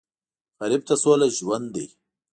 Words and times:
غریب 0.59 0.81
ته 0.87 0.95
سوله 1.01 1.27
ژوند 1.37 1.67
دی 1.73 1.85